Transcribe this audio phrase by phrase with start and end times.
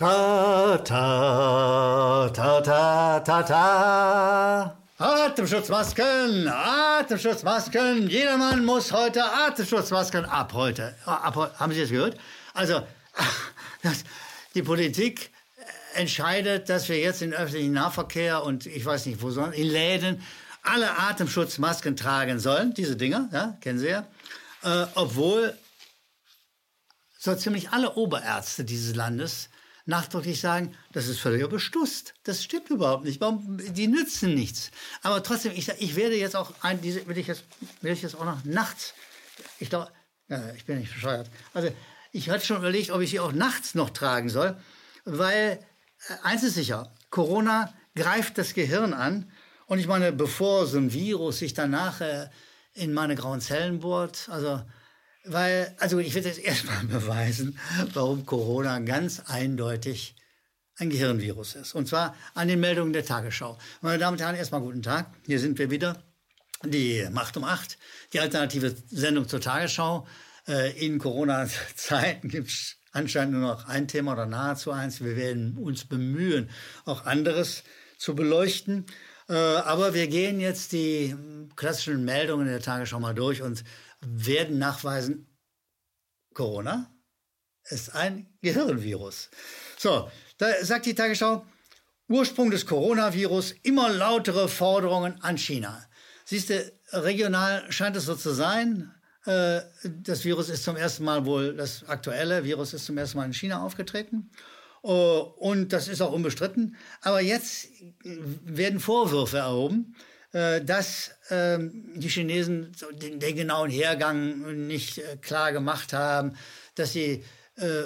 [0.00, 4.76] Ta, ta, ta, ta, ta, ta.
[4.98, 8.08] Atemschutzmasken, Atemschutzmasken.
[8.08, 10.94] Jedermann muss heute Atemschutzmasken ab heute.
[11.04, 12.16] Ab, haben Sie das gehört?
[12.54, 12.80] Also,
[13.82, 14.04] das,
[14.54, 15.32] die Politik
[15.92, 20.22] entscheidet, dass wir jetzt in öffentlichen Nahverkehr und ich weiß nicht wo, sondern in Läden
[20.62, 22.72] alle Atemschutzmasken tragen sollen.
[22.72, 24.06] Diese Dinger, ja, kennen Sie ja.
[24.62, 25.54] Äh, obwohl
[27.18, 29.49] so ziemlich alle Oberärzte dieses Landes
[29.86, 32.14] nachdrücklich sagen, das ist völliger Bestusst.
[32.24, 33.20] Das stimmt überhaupt nicht.
[33.20, 34.70] Warum, die nützen nichts.
[35.02, 37.44] Aber trotzdem, ich, ich werde jetzt auch, ein, diese, will, ich jetzt,
[37.80, 38.94] will ich jetzt auch noch nachts,
[39.58, 39.90] ich glaube,
[40.28, 41.30] ja, ich bin nicht bescheuert.
[41.54, 41.70] Also
[42.12, 44.56] ich hatte schon überlegt, ob ich sie auch nachts noch tragen soll,
[45.04, 45.64] weil
[46.08, 49.30] äh, eins ist sicher, Corona greift das Gehirn an.
[49.66, 52.28] Und ich meine, bevor so ein Virus sich danach äh,
[52.74, 54.62] in meine grauen Zellen bohrt, also
[55.24, 57.58] weil, also ich will jetzt erstmal beweisen,
[57.94, 60.14] warum Corona ganz eindeutig
[60.76, 61.74] ein Gehirnvirus ist.
[61.74, 63.58] Und zwar an den Meldungen der Tagesschau.
[63.82, 65.12] Meine Damen und Herren, erstmal guten Tag.
[65.26, 66.02] Hier sind wir wieder.
[66.64, 67.78] Die Macht um acht,
[68.12, 70.06] die alternative Sendung zur Tagesschau.
[70.46, 75.02] Äh, in Corona-Zeiten gibt es anscheinend nur noch ein Thema oder nahezu eins.
[75.02, 76.50] Wir werden uns bemühen,
[76.84, 77.62] auch anderes
[77.98, 78.86] zu beleuchten.
[79.28, 81.14] Äh, aber wir gehen jetzt die
[81.56, 83.64] klassischen Meldungen der Tagesschau mal durch und
[84.00, 85.26] werden nachweisen,
[86.34, 86.90] Corona
[87.64, 89.30] ist ein Gehirnvirus.
[89.76, 91.44] So, da sagt die Tagesschau,
[92.08, 95.84] Ursprung des Coronavirus, immer lautere Forderungen an China.
[96.24, 98.92] Siehst du, regional scheint es so zu sein.
[99.26, 99.60] Äh,
[100.02, 103.34] das Virus ist zum ersten Mal wohl, das aktuelle Virus ist zum ersten Mal in
[103.34, 104.30] China aufgetreten.
[104.82, 106.76] Äh, und das ist auch unbestritten.
[107.00, 107.68] Aber jetzt
[108.02, 109.94] werden Vorwürfe erhoben,
[110.32, 116.36] dass ähm, die Chinesen den, den, genauen Hergang nicht äh, klar gemacht haben,
[116.76, 117.24] dass sie
[117.56, 117.84] äh,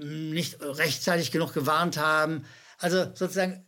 [0.00, 2.44] nicht rechtzeitig genug gewarnt haben.
[2.78, 3.66] Also sozusagen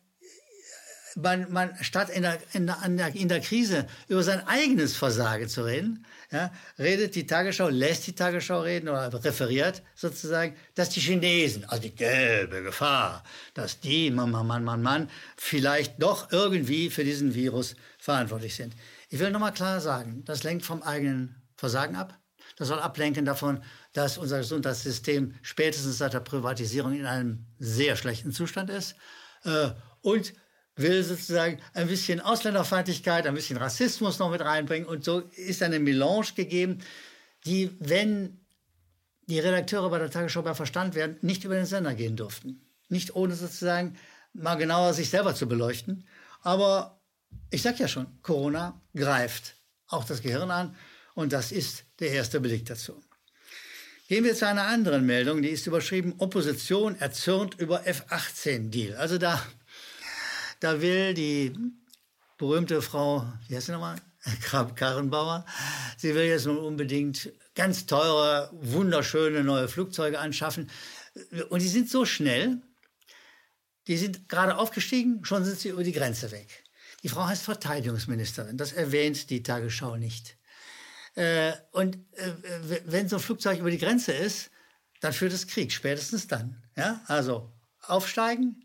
[1.16, 5.64] man, man statt in der, in, der, in der Krise über sein eigenes Versagen zu
[5.64, 11.64] reden, ja, redet die Tagesschau, lässt die Tagesschau reden oder referiert sozusagen, dass die Chinesen,
[11.66, 13.22] also die gelbe Gefahr,
[13.54, 18.76] dass die, Mann, Mann, Mann, Mann, Mann, vielleicht doch irgendwie für diesen Virus verantwortlich sind.
[19.08, 22.20] Ich will nochmal klar sagen, das lenkt vom eigenen Versagen ab.
[22.56, 28.30] Das soll ablenken davon, dass unser Gesundheitssystem spätestens seit der Privatisierung in einem sehr schlechten
[28.30, 28.94] Zustand ist.
[29.44, 29.70] Äh,
[30.02, 30.34] und
[30.76, 34.86] will sozusagen ein bisschen Ausländerfeindlichkeit, ein bisschen Rassismus noch mit reinbringen.
[34.86, 36.80] Und so ist eine Melange gegeben,
[37.46, 38.38] die, wenn
[39.28, 42.60] die Redakteure bei der Tagesschau bei Verstand werden, nicht über den Sender gehen durften.
[42.90, 43.96] Nicht ohne sozusagen
[44.34, 46.06] mal genauer sich selber zu beleuchten.
[46.42, 47.00] Aber
[47.50, 49.56] ich sag ja schon, Corona greift
[49.88, 50.76] auch das Gehirn an
[51.14, 53.02] und das ist der erste Beleg dazu.
[54.08, 58.96] Gehen wir zu einer anderen Meldung, die ist überschrieben, Opposition erzürnt über F-18-Deal.
[58.96, 59.42] Also da
[60.64, 61.52] da will die
[62.38, 63.96] berühmte Frau, wie heißt sie nochmal?
[64.76, 65.44] Karrenbauer.
[65.98, 70.70] Sie will jetzt nun unbedingt ganz teure, wunderschöne neue Flugzeuge anschaffen.
[71.50, 72.62] Und die sind so schnell,
[73.88, 76.63] die sind gerade aufgestiegen, schon sind sie über die Grenze weg.
[77.04, 80.36] Die Frau heißt Verteidigungsministerin, das erwähnt die Tagesschau nicht.
[81.14, 82.32] Äh, und äh,
[82.86, 84.50] wenn so ein Flugzeug über die Grenze ist,
[85.00, 86.60] dann führt es Krieg, spätestens dann.
[86.76, 87.00] Ja?
[87.06, 88.64] Also aufsteigen,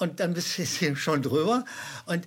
[0.00, 1.64] und dann bist du schon drüber.
[2.06, 2.26] Und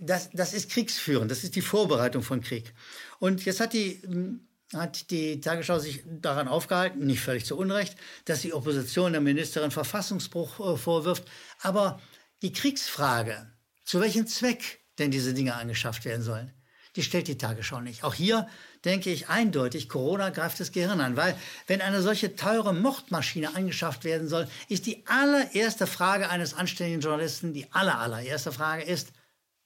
[0.00, 2.72] das, das ist Kriegsführen, das ist die Vorbereitung von Krieg.
[3.18, 7.96] Und jetzt hat die, hm, hat die Tagesschau sich daran aufgehalten, nicht völlig zu Unrecht,
[8.24, 11.24] dass die Opposition der Ministerin Verfassungsbruch äh, vorwirft.
[11.60, 12.00] Aber
[12.40, 13.51] die Kriegsfrage,
[13.84, 16.52] zu welchem Zweck denn diese Dinge angeschafft werden sollen,
[16.96, 18.04] die stellt die Tagesschau nicht.
[18.04, 18.46] Auch hier
[18.84, 24.04] denke ich eindeutig, Corona greift das Gehirn an, weil wenn eine solche teure Mordmaschine angeschafft
[24.04, 29.12] werden soll, ist die allererste Frage eines anständigen Journalisten, die aller, allererste Frage ist,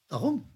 [0.09, 0.48] warum?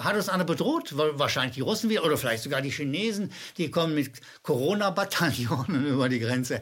[0.00, 0.96] Hat uns einer bedroht?
[0.96, 6.18] Wahrscheinlich die Russen wieder oder vielleicht sogar die Chinesen, die kommen mit Corona-Bataillonen über die
[6.18, 6.60] Grenze.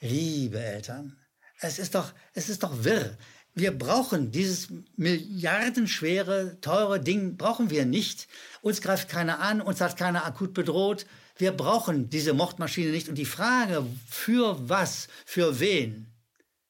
[0.00, 1.18] Liebe Eltern,
[1.58, 3.16] es ist doch, es ist doch wirr.
[3.54, 8.26] Wir brauchen dieses milliardenschwere, teure Ding, brauchen wir nicht.
[8.62, 11.06] Uns greift keiner an, uns hat keiner akut bedroht.
[11.36, 13.08] Wir brauchen diese Mordmaschine nicht.
[13.08, 16.12] Und die Frage, für was, für wen,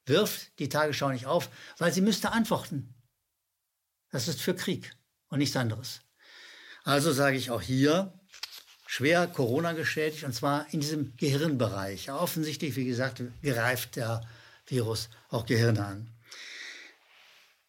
[0.04, 1.48] wirft die Tagesschau nicht auf,
[1.78, 2.94] weil sie müsste antworten.
[4.10, 4.94] Das ist für Krieg
[5.28, 6.02] und nichts anderes.
[6.84, 8.12] Also sage ich auch hier,
[8.86, 12.10] schwer Corona geschädigt, und zwar in diesem Gehirnbereich.
[12.10, 14.20] Offensichtlich, wie gesagt, greift der
[14.66, 16.13] Virus auch Gehirne an.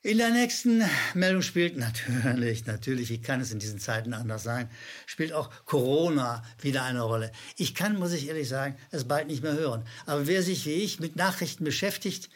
[0.05, 0.83] In der nächsten
[1.15, 4.69] Meldung spielt natürlich, natürlich, wie kann es in diesen Zeiten anders sein,
[5.07, 7.31] spielt auch Corona wieder eine Rolle.
[7.57, 9.83] Ich kann, muss ich ehrlich sagen, es bald nicht mehr hören.
[10.05, 12.29] Aber wer sich wie ich mit Nachrichten beschäftigt,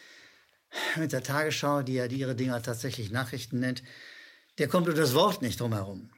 [0.95, 3.83] mit der Tagesschau, die ja ihre Dinger tatsächlich Nachrichten nennt,
[4.57, 6.09] der kommt über das Wort nicht drum herum.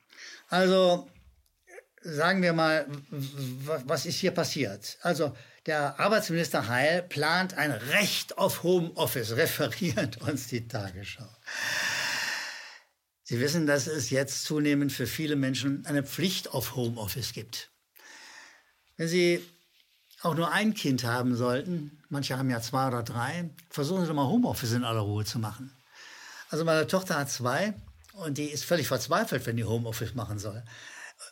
[0.48, 1.10] Also
[2.02, 5.00] sagen wir mal, was ist hier passiert?
[5.02, 5.36] Also
[5.66, 11.30] der Arbeitsminister Heil plant ein Recht auf Homeoffice, referiert uns die Tagesschau.
[13.24, 17.70] Sie wissen, dass es jetzt zunehmend für viele Menschen eine Pflicht auf Homeoffice gibt.
[18.98, 19.42] Wenn Sie
[20.22, 24.16] auch nur ein Kind haben sollten, manche haben ja zwei oder drei, versuchen Sie doch
[24.16, 25.76] mal Homeoffice in aller Ruhe zu machen.
[26.50, 27.74] Also meine Tochter hat zwei
[28.14, 30.64] und die ist völlig verzweifelt, wenn die Homeoffice machen soll.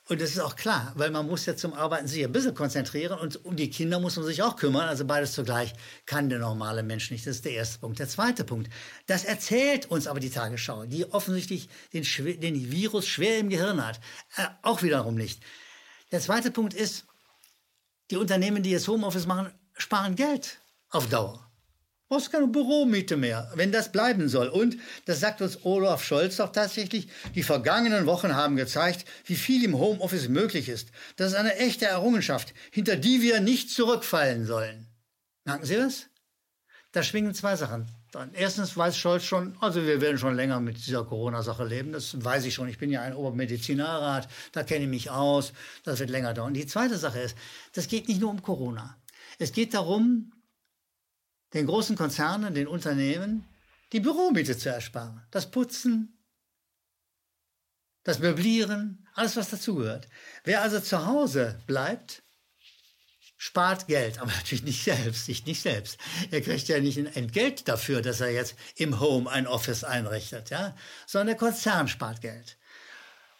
[0.09, 3.19] Und das ist auch klar, weil man muss ja zum Arbeiten sich ein bisschen konzentrieren
[3.19, 4.89] und um die Kinder muss man sich auch kümmern.
[4.89, 5.71] Also beides zugleich
[6.07, 7.27] kann der normale Mensch nicht.
[7.27, 7.99] Das ist der erste Punkt.
[7.99, 8.71] Der zweite Punkt,
[9.05, 12.03] das erzählt uns aber die Tagesschau, die offensichtlich den,
[12.39, 13.99] den Virus schwer im Gehirn hat.
[14.35, 15.43] Äh, auch wiederum nicht.
[16.11, 17.05] Der zweite Punkt ist,
[18.09, 20.59] die Unternehmen, die jetzt Homeoffice machen, sparen Geld
[20.89, 21.48] auf Dauer
[22.09, 24.49] brauchst keine Büromiete mehr, wenn das bleiben soll.
[24.49, 29.63] Und, das sagt uns Olaf Scholz doch tatsächlich, die vergangenen Wochen haben gezeigt, wie viel
[29.63, 30.89] im Homeoffice möglich ist.
[31.15, 34.87] Das ist eine echte Errungenschaft, hinter die wir nicht zurückfallen sollen.
[35.45, 36.07] Merken Sie das?
[36.91, 37.87] Da schwingen zwei Sachen.
[38.33, 42.43] Erstens weiß Scholz schon, also wir werden schon länger mit dieser Corona-Sache leben, das weiß
[42.45, 42.67] ich schon.
[42.67, 45.53] Ich bin ja ein Obermedizinarrat, da kenne ich mich aus,
[45.83, 46.55] das wird länger dauern.
[46.55, 47.37] Die zweite Sache ist,
[47.73, 48.97] das geht nicht nur um Corona.
[49.37, 50.31] Es geht darum,
[51.53, 53.45] den großen Konzernen, den Unternehmen,
[53.91, 55.21] die Büromiete zu ersparen.
[55.31, 56.17] Das Putzen,
[58.03, 60.07] das Möblieren, alles, was dazugehört.
[60.43, 62.23] Wer also zu Hause bleibt,
[63.37, 65.97] spart Geld, aber natürlich nicht selbst, sich nicht selbst.
[66.29, 70.51] Er kriegt ja nicht ein Entgelt dafür, dass er jetzt im Home ein Office einrichtet,
[70.51, 70.75] ja,
[71.07, 72.57] sondern der Konzern spart Geld.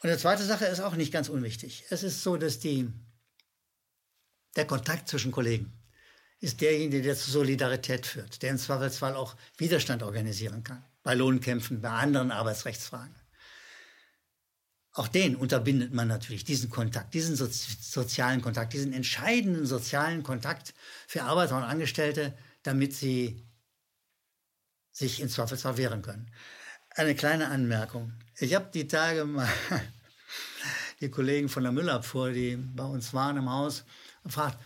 [0.02, 1.84] Und die zweite Sache ist auch nicht ganz unwichtig.
[1.90, 2.90] Es ist so, dass die,
[4.56, 5.74] der Kontakt zwischen Kollegen,
[6.40, 11.82] ist derjenige, der zur Solidarität führt, der im Zweifelsfall auch Widerstand organisieren kann, bei Lohnkämpfen,
[11.82, 13.16] bei anderen Arbeitsrechtsfragen.
[14.94, 20.74] Auch den unterbindet man natürlich, diesen Kontakt, diesen so sozialen Kontakt, diesen entscheidenden sozialen Kontakt
[21.08, 23.46] für Arbeiter und Angestellte, damit sie
[24.92, 26.32] sich im Zweifelsfall wehren können.
[26.90, 28.14] Eine kleine Anmerkung.
[28.40, 29.48] Ich habe die Tage mal
[31.02, 33.86] die Kollegen von der Müllabfuhr, die bei uns waren im Haus,
[34.24, 34.58] gefragt,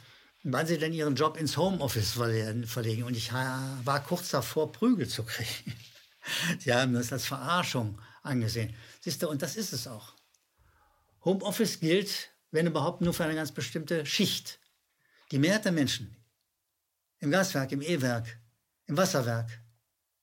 [0.43, 3.03] wann sie denn ihren Job ins Homeoffice verlegen.
[3.03, 5.73] Und ich war kurz davor, Prügel zu kriegen.
[6.59, 8.75] Sie haben das als Verarschung angesehen.
[9.01, 10.13] Siehst du, und das ist es auch.
[11.25, 14.59] Homeoffice gilt, wenn überhaupt, nur für eine ganz bestimmte Schicht.
[15.31, 16.15] Die Mehrheit der Menschen
[17.19, 18.37] im Gaswerk, im E-Werk,
[18.85, 19.49] im Wasserwerk,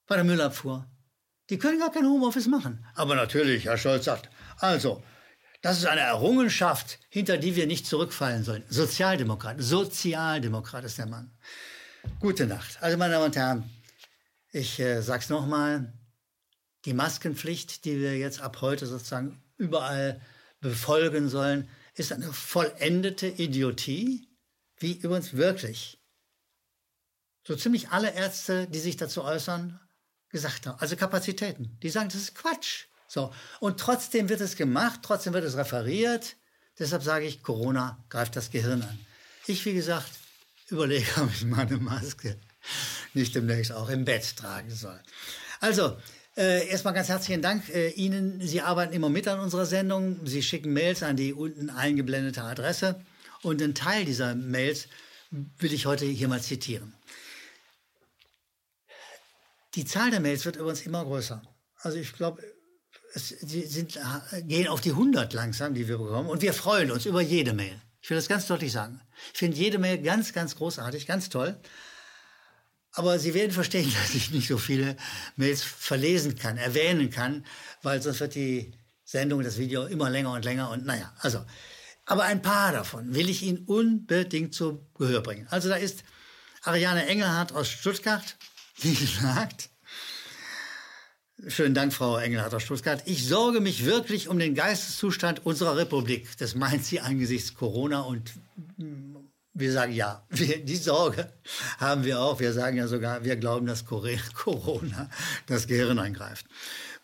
[0.07, 0.87] bei der Müllabfuhr,
[1.49, 2.85] die können gar kein Homeoffice machen.
[2.95, 4.29] Aber natürlich, Herr Scholz sagt,
[4.59, 5.03] also,
[5.63, 8.65] das ist eine Errungenschaft, hinter die wir nicht zurückfallen sollen.
[8.69, 11.31] Sozialdemokrat, Sozialdemokrat ist der Mann.
[12.19, 12.83] Gute Nacht.
[12.83, 13.71] Also, meine Damen und Herren,
[14.53, 15.93] ich äh, sage es nochmal,
[16.87, 20.21] die Maskenpflicht, die wir jetzt ab heute sozusagen überall
[20.61, 24.29] befolgen sollen, ist eine vollendete Idiotie,
[24.79, 25.99] wie übrigens wirklich
[27.47, 29.79] so ziemlich alle Ärzte, die sich dazu äußern,
[30.31, 30.79] gesagt haben.
[30.79, 31.79] Also Kapazitäten.
[31.83, 32.87] Die sagen, das ist Quatsch.
[33.11, 33.35] So.
[33.59, 36.37] Und trotzdem wird es gemacht, trotzdem wird es referiert.
[36.79, 39.01] Deshalb sage ich, Corona greift das Gehirn an.
[39.49, 40.09] Ich, wie gesagt,
[40.69, 42.39] überlege, ob ich meine Maske
[43.13, 45.01] nicht demnächst auch im Bett tragen soll.
[45.59, 45.97] Also,
[46.37, 48.41] äh, erstmal ganz herzlichen Dank äh, Ihnen.
[48.41, 50.25] Sie arbeiten immer mit an unserer Sendung.
[50.25, 53.05] Sie schicken Mails an die unten eingeblendete Adresse.
[53.43, 54.87] Und einen Teil dieser Mails
[55.31, 56.95] will ich heute hier mal zitieren.
[59.75, 61.43] Die Zahl der Mails wird übrigens immer größer.
[61.83, 62.45] Also ich glaube,
[63.15, 63.99] es, die sind,
[64.43, 66.29] gehen auf die 100 langsam, die wir bekommen.
[66.29, 67.81] Und wir freuen uns über jede Mail.
[68.01, 69.01] Ich will das ganz deutlich sagen.
[69.33, 71.61] Ich finde jede Mail ganz, ganz großartig, ganz toll.
[72.93, 74.97] Aber Sie werden verstehen, dass ich nicht so viele
[75.37, 77.45] Mails verlesen kann, erwähnen kann,
[77.83, 78.73] weil sonst wird die
[79.05, 81.45] Sendung, das Video immer länger und länger und naja, also.
[82.07, 85.47] Aber ein paar davon will ich Ihnen unbedingt zu Gehör bringen.
[85.51, 86.03] Also da ist
[86.63, 88.37] Ariane Engelhardt aus Stuttgart,
[88.83, 89.71] die sagt,
[91.49, 93.03] Schönen Dank, Frau Engelhardt Stuttgart.
[93.07, 96.29] Ich sorge mich wirklich um den Geisteszustand unserer Republik.
[96.39, 98.33] Das meint sie angesichts Corona und
[98.77, 99.17] mm,
[99.55, 101.33] wir sagen ja, wir, die Sorge
[101.79, 102.41] haben wir auch.
[102.41, 103.87] Wir sagen ja sogar, wir glauben, dass
[104.35, 105.09] Corona
[105.47, 106.45] das Gehirn eingreift.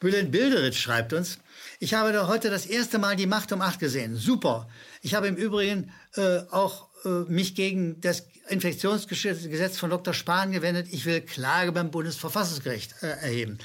[0.00, 1.38] Bülent Bilderitsch schreibt uns,
[1.78, 4.16] ich habe heute das erste Mal die Macht um acht gesehen.
[4.16, 4.69] Super.
[5.00, 10.12] Ich habe im Übrigen äh, auch äh, mich gegen das Infektionsgesetz von Dr.
[10.12, 10.88] Spahn gewendet.
[10.90, 13.59] Ich will Klage beim Bundesverfassungsgericht äh, erheben.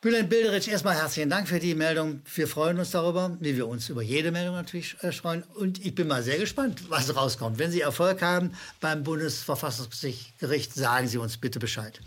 [0.00, 2.22] Bülent Bilderich, erstmal herzlichen Dank für die Meldung.
[2.32, 5.42] Wir freuen uns darüber, wie wir uns über jede Meldung natürlich äh, freuen.
[5.42, 7.58] Und ich bin mal sehr gespannt, was rauskommt.
[7.58, 12.00] Wenn Sie Erfolg haben beim Bundesverfassungsgericht, sagen Sie uns bitte Bescheid.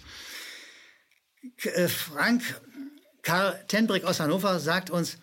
[1.64, 2.62] Äh, Frank
[3.24, 5.18] Karl Tenbrick aus Hannover sagt uns,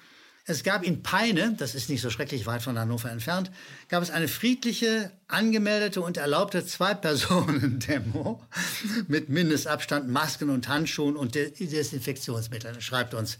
[0.48, 3.50] es gab in Peine, das ist nicht so schrecklich weit von Hannover entfernt,
[3.88, 8.42] gab es eine friedliche, angemeldete und erlaubte Zwei-Personen-Demo
[9.08, 13.36] mit Mindestabstand, Masken und Handschuhen und Desinfektionsmitteln, schreibt uns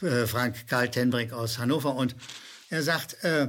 [0.00, 1.96] äh, Frank Karl Tenbrick aus Hannover.
[1.96, 2.14] Und
[2.70, 3.48] er sagt, äh,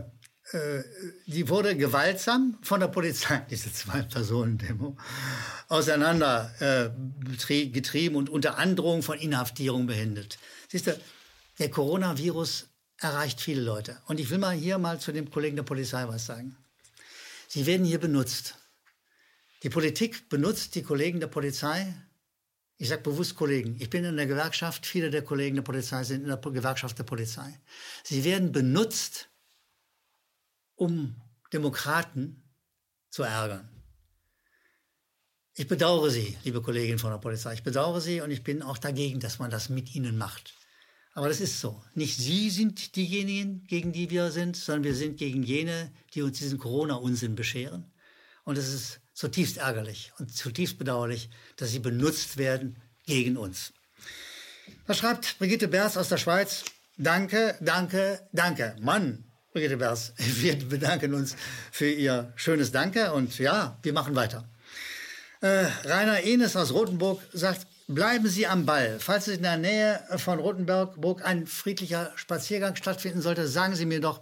[0.51, 0.83] äh,
[1.27, 4.97] die wurde gewaltsam von der Polizei, diese Zwei-Personen-Demo,
[5.67, 10.39] auseinander äh, getrieben und unter Androhung von Inhaftierung behindert.
[10.69, 10.99] Siehst du,
[11.59, 12.67] der Coronavirus
[13.05, 13.97] erreicht viele Leute.
[14.05, 16.57] Und ich will mal hier mal zu dem Kollegen der Polizei was sagen.
[17.47, 18.55] Sie werden hier benutzt.
[19.63, 21.93] Die Politik benutzt die Kollegen der Polizei.
[22.77, 23.77] Ich sage bewusst Kollegen.
[23.79, 24.85] Ich bin in der Gewerkschaft.
[24.85, 27.59] Viele der Kollegen der Polizei sind in der Gewerkschaft der Polizei.
[28.03, 29.29] Sie werden benutzt,
[30.75, 31.15] um
[31.53, 32.43] Demokraten
[33.09, 33.69] zu ärgern.
[35.53, 37.53] Ich bedauere Sie, liebe Kolleginnen von der Polizei.
[37.53, 40.53] Ich bedauere Sie und ich bin auch dagegen, dass man das mit Ihnen macht.
[41.15, 41.81] Aber das ist so.
[41.95, 46.37] Nicht Sie sind diejenigen, gegen die wir sind, sondern wir sind gegen jene, die uns
[46.39, 47.85] diesen Corona-Unsinn bescheren.
[48.43, 53.71] Und es ist zutiefst ärgerlich und zutiefst bedauerlich, dass sie benutzt werden gegen uns.
[54.87, 56.65] Da schreibt Brigitte Bers aus der Schweiz.
[56.97, 58.75] Danke, danke, danke.
[58.81, 61.37] Mann, Brigitte Bers, wir bedanken uns
[61.71, 64.49] für Ihr schönes Danke und ja, wir machen weiter.
[65.39, 68.97] Äh, Rainer Enes aus Rothenburg sagt, Bleiben Sie am Ball.
[68.99, 74.21] Falls in der Nähe von Rotenburg ein friedlicher Spaziergang stattfinden sollte, sagen Sie mir doch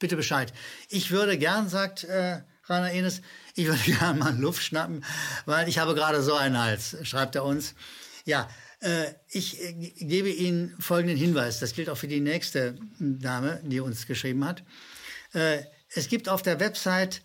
[0.00, 0.52] bitte Bescheid.
[0.88, 3.20] Ich würde gern, sagt äh, Rainer Enes,
[3.54, 5.04] ich würde gern mal Luft schnappen,
[5.46, 7.76] weil ich habe gerade so einen Hals, schreibt er uns.
[8.24, 8.48] Ja,
[8.80, 11.60] äh, ich äh, gebe Ihnen folgenden Hinweis.
[11.60, 14.64] Das gilt auch für die nächste Dame, die uns geschrieben hat.
[15.34, 17.22] Äh, es gibt auf der Website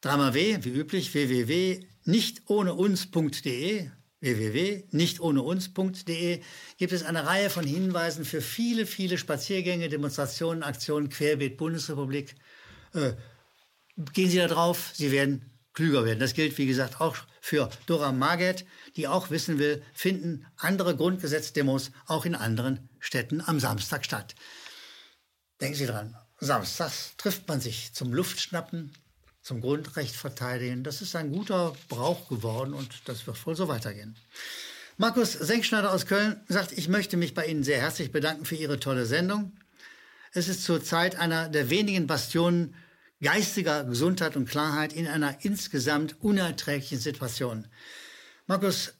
[0.00, 3.90] dreimal W, wie üblich, www.nichtohneuns.de
[4.24, 6.40] www.nichtohneuns.de
[6.76, 12.34] gibt es eine Reihe von Hinweisen für viele, viele Spaziergänge, Demonstrationen, Aktionen querbeet Bundesrepublik.
[12.94, 13.12] Äh,
[14.12, 16.20] gehen Sie da drauf, Sie werden klüger werden.
[16.20, 18.64] Das gilt, wie gesagt, auch für Dora Marget,
[18.96, 24.34] die auch wissen will, finden andere Grundgesetzdemos auch in anderen Städten am Samstag statt.
[25.60, 28.92] Denken Sie dran, samstags trifft man sich zum Luftschnappen,
[29.44, 30.82] zum Grundrecht verteidigen.
[30.82, 34.16] Das ist ein guter Brauch geworden und das wird wohl so weitergehen.
[34.96, 38.80] Markus Senkschneider aus Köln sagt, ich möchte mich bei Ihnen sehr herzlich bedanken für Ihre
[38.80, 39.52] tolle Sendung.
[40.32, 42.74] Es ist zurzeit einer der wenigen Bastionen
[43.20, 47.66] geistiger Gesundheit und Klarheit in einer insgesamt unerträglichen Situation.
[48.46, 48.94] Markus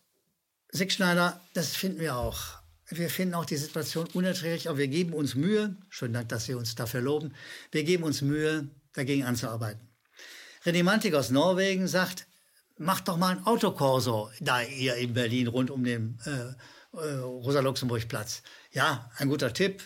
[0.68, 2.58] Senkschneider, das finden wir auch.
[2.90, 6.54] Wir finden auch die Situation unerträglich, aber wir geben uns Mühe, schönen Dank, dass Sie
[6.54, 7.32] uns dafür loben,
[7.70, 9.93] wir geben uns Mühe, dagegen anzuarbeiten.
[10.64, 12.26] René Mantik aus Norwegen sagt,
[12.78, 18.42] macht doch mal ein Autokorso da hier in Berlin rund um den äh, äh, Rosa-Luxemburg-Platz.
[18.72, 19.82] Ja, ein guter Tipp,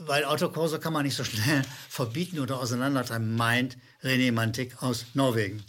[0.00, 5.64] weil Autokorso kann man nicht so schnell verbieten oder auseinandertreiben, meint René Mantik aus Norwegen.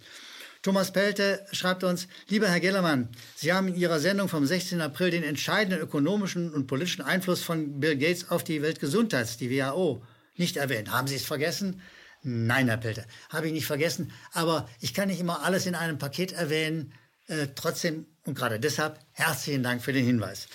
[0.64, 4.82] Thomas Pelte schreibt uns, lieber Herr Gellermann, Sie haben in Ihrer Sendung vom 16.
[4.82, 10.04] April den entscheidenden ökonomischen und politischen Einfluss von Bill Gates auf die Weltgesundheits, die WHO,
[10.36, 10.92] nicht erwähnt.
[10.92, 11.82] Haben Sie es vergessen?
[12.24, 14.12] Nein, Herr Pelte, habe ich nicht vergessen.
[14.34, 16.94] Aber ich kann nicht immer alles in einem Paket erwähnen.
[17.28, 20.48] Äh, trotzdem und gerade deshalb herzlichen Dank für den Hinweis.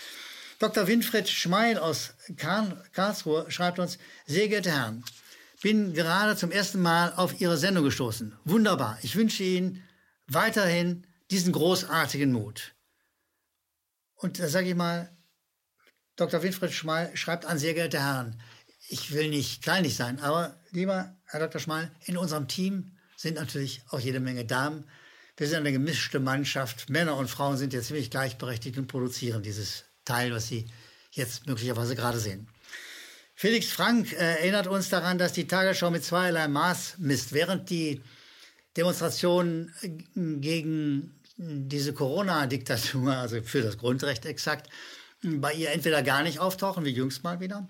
[0.59, 0.87] Dr.
[0.87, 5.05] Winfried Schmeil aus Karlsruhe schreibt uns, sehr geehrte Herren,
[5.61, 8.37] bin gerade zum ersten Mal auf Ihre Sendung gestoßen.
[8.45, 8.99] Wunderbar.
[9.03, 9.83] Ich wünsche Ihnen
[10.27, 12.75] weiterhin diesen großartigen Mut.
[14.15, 15.11] Und da sage ich mal,
[16.17, 16.43] Dr.
[16.43, 18.41] Winfried Schmeil schreibt an sehr geehrte Herren,
[18.89, 21.61] ich will nicht kleinlich sein, aber lieber Herr Dr.
[21.61, 24.85] Schmal, in unserem Team sind natürlich auch jede Menge Damen.
[25.37, 26.89] Wir sind eine gemischte Mannschaft.
[26.89, 30.67] Männer und Frauen sind ja ziemlich gleichberechtigt und produzieren dieses Teil, was Sie
[31.11, 32.49] jetzt möglicherweise gerade sehen.
[33.35, 37.35] Felix Frank äh, erinnert uns daran, dass die Tagesschau mit zweierlei Maß misst.
[37.35, 38.03] Während die
[38.77, 39.89] Demonstrationen äh,
[40.41, 44.71] gegen diese Corona-Diktatur, also für das Grundrecht exakt,
[45.23, 47.69] bei ihr entweder gar nicht auftauchen, wie jüngst mal wieder,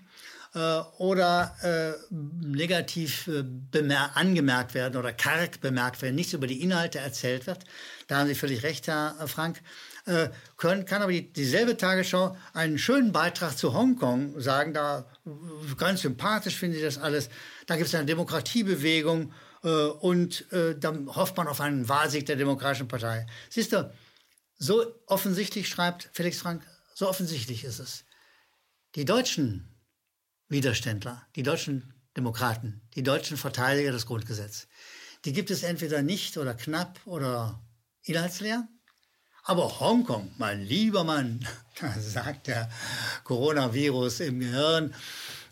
[0.53, 6.99] äh, oder äh, negativ äh, angemerkt werden oder karg bemerkt werden, nichts über die Inhalte
[6.99, 7.65] erzählt wird.
[8.07, 9.61] Da haben Sie völlig recht, Herr Frank.
[10.05, 15.05] Äh, können, kann aber die, dieselbe Tagesschau einen schönen Beitrag zu Hongkong sagen, da
[15.77, 17.29] ganz sympathisch finde ich das alles.
[17.65, 19.33] Da gibt es eine Demokratiebewegung
[19.99, 20.45] und
[20.79, 23.25] dann hofft man auf einen Wahlsieg der Demokratischen Partei.
[23.49, 23.91] Siehst du,
[24.57, 28.05] so offensichtlich schreibt Felix Frank, so offensichtlich ist es.
[28.95, 29.76] Die deutschen
[30.49, 34.67] Widerständler, die deutschen Demokraten, die deutschen Verteidiger des Grundgesetzes,
[35.25, 37.61] die gibt es entweder nicht oder knapp oder
[38.03, 38.67] inhaltsleer.
[39.43, 41.45] Aber Hongkong, mein lieber Mann,
[41.79, 42.69] da sagt der
[43.23, 44.93] Coronavirus im Gehirn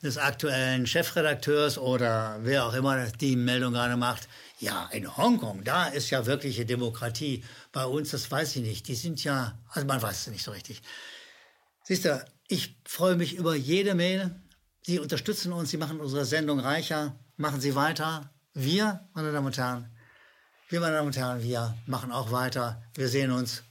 [0.04, 4.28] des aktuellen Chefredakteurs oder wer auch immer die Meldung gerade macht,
[4.60, 7.44] ja, in Hongkong, da ist ja wirkliche Demokratie.
[7.72, 8.88] Bei uns, das weiß ich nicht.
[8.88, 10.82] Die sind ja, also man weiß es nicht so richtig.
[11.84, 14.36] Siehst du, ich freue mich über jede Mail.
[14.86, 17.20] Sie unterstützen uns, Sie machen unsere Sendung reicher.
[17.38, 18.30] Machen Sie weiter.
[18.54, 19.90] Wir, meine Damen und Herren,
[20.70, 22.84] wir, meine Damen und Herren, wir machen auch weiter.
[22.94, 23.64] Wir sehen uns.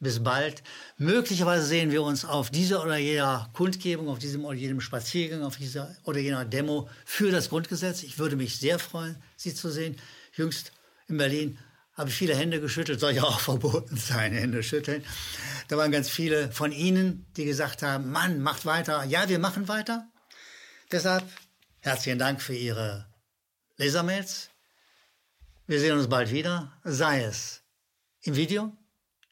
[0.00, 0.62] Bis bald.
[0.96, 5.58] Möglicherweise sehen wir uns auf dieser oder jener Kundgebung, auf diesem oder jenem Spaziergang, auf
[5.58, 8.02] dieser oder jener Demo für das Grundgesetz.
[8.02, 9.96] Ich würde mich sehr freuen, Sie zu sehen.
[10.32, 10.72] Jüngst
[11.08, 11.58] in Berlin
[11.92, 15.04] habe ich viele Hände geschüttelt, soll ja auch verboten sein, Hände schütteln.
[15.66, 19.04] Da waren ganz viele von Ihnen, die gesagt haben, Mann, macht weiter.
[19.04, 20.08] Ja, wir machen weiter.
[20.90, 21.28] Deshalb
[21.80, 23.06] herzlichen Dank für Ihre
[23.76, 24.48] Lesermails.
[25.66, 27.62] Wir sehen uns bald wieder, sei es
[28.22, 28.74] im Video,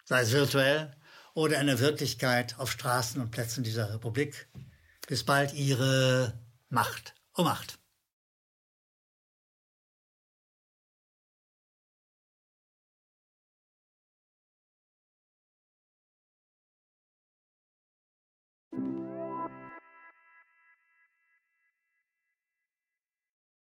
[0.04, 0.94] sei es virtuell
[1.32, 4.50] oder in der Wirklichkeit auf Straßen und Plätzen dieser Republik.
[5.08, 7.14] Bis bald, Ihre Macht.
[7.32, 7.78] Um Macht.